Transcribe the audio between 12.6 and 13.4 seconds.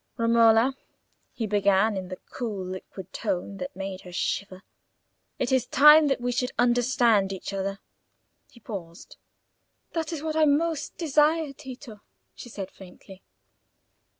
faintly.